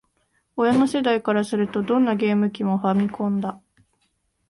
[0.57, 3.61] 親の世代からすると、どんなゲーム機も「ファミコン」だ